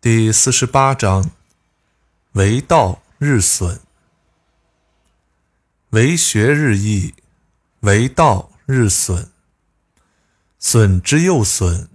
[0.00, 1.32] 第四十八章
[2.34, 3.80] 为道日损。
[5.90, 7.14] 为学日益
[7.80, 9.32] 为道日损。
[10.60, 11.88] 损之又损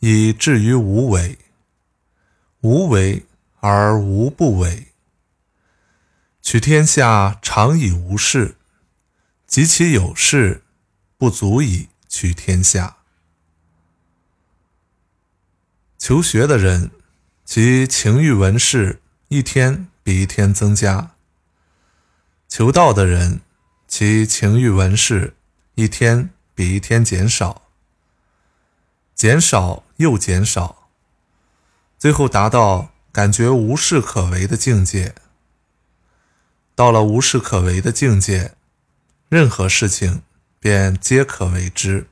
[0.00, 1.38] 以至于无为。
[2.62, 3.24] 无为
[3.60, 4.88] 而无不为。
[6.42, 8.56] 取天下常以无事
[9.46, 10.63] 及其有事
[11.24, 12.98] 不足以取天下。
[15.96, 16.90] 求学的人。
[17.46, 21.12] 其情欲文饰一天比一天增加。
[22.46, 23.40] 求道的人，
[23.86, 25.34] 其情欲文饰
[25.76, 27.62] 一天比一天减少，
[29.14, 30.88] 减少又减少，
[31.98, 35.14] 最后达到感觉无事可为的境界。
[36.74, 38.54] 到了无事可为的境界，
[39.28, 40.22] 任何事情
[40.64, 42.06] 便皆可为之。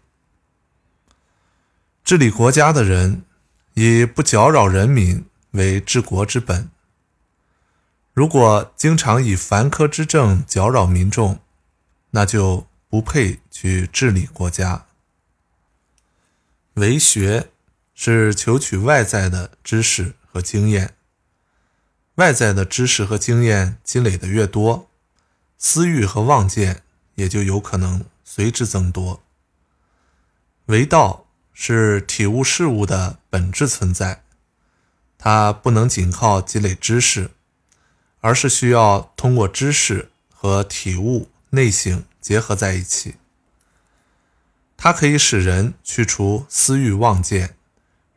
[2.05, 3.25] 治理国家的人。
[3.75, 6.71] 以不搅扰人民为治国之本。
[8.13, 11.41] 如果经常以凡苛之政搅扰民众，
[12.11, 14.85] 那就不配去治理国家。
[16.75, 17.49] 为学
[17.95, 20.95] 是求取外在的知识和经验，
[22.17, 24.91] 外在的知识和经验积累的越多，
[25.57, 26.83] 私欲和妄见
[27.15, 29.23] 也就有可能随之增多。
[30.67, 31.27] 为道。
[31.55, 34.25] 是体悟事物的本质存在，
[35.19, 37.31] 它不能仅靠积累知识，
[38.21, 43.17] 而是需要通过知识和体悟内省结合在一起。
[44.79, 47.55] 它可以使人去除私欲妄见，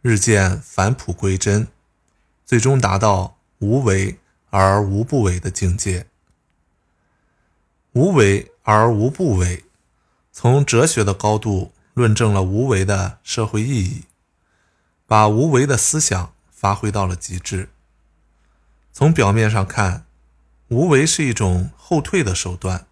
[0.02, 1.67] 日渐返璞归真，
[2.45, 4.17] 最终达到无为
[4.50, 6.07] 而无不为的境界。
[7.91, 9.66] 无为而无不为，
[10.38, 11.72] 从哲学的高度。
[11.94, 14.03] 论证了无为的社会意义，
[15.07, 17.69] 把无为的思想发挥到了极致。
[18.91, 20.06] 从表面上看，
[20.68, 22.85] 无为是一种后退的手段，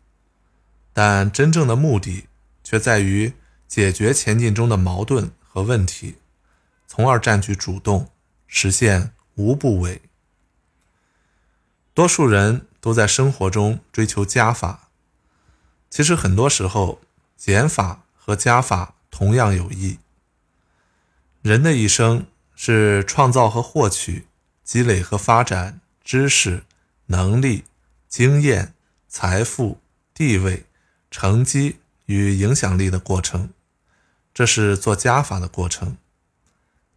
[0.94, 2.30] 但真正的目的
[2.64, 3.34] 却在于
[3.68, 6.16] 解决前进中的矛盾和问题，
[6.88, 8.10] 从而占据主动，
[8.48, 10.02] 实现无不为。
[11.94, 14.88] 多数人都在生活中追求加法，
[15.90, 17.02] 其实很多时候
[17.44, 18.00] 减法。
[18.26, 20.00] 和加法同样有益。
[21.42, 24.28] 人的一生是创造和获取、
[24.64, 26.64] 积累和发展知识、
[27.08, 27.66] 能力、
[28.08, 28.74] 经验、
[29.10, 29.82] 财富、
[30.14, 30.68] 地位、
[31.12, 33.50] 成绩与影响力的过程，
[34.34, 35.98] 这是做加法的过程，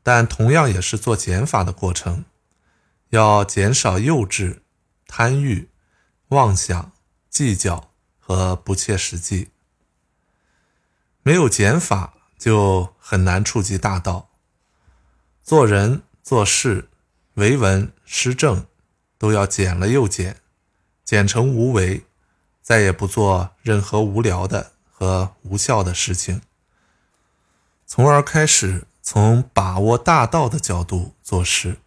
[0.05, 2.25] 但同样也是做减法的过程。
[3.09, 4.61] 要减少幼稚、
[5.09, 5.69] 贪欲、
[6.29, 6.93] 妄想、
[7.29, 7.91] 计较
[8.21, 9.49] 和不切实际。
[11.27, 14.29] 没有减法，就很难触及大道。
[15.43, 16.89] 做人做事，
[17.35, 18.65] 为文施政，
[19.19, 20.37] 都要减了又减，
[21.05, 22.07] 减成无为，
[22.63, 26.43] 再也不做任何无聊的和无效的事情，
[27.85, 31.79] 从而开始从把握大道的角度做事。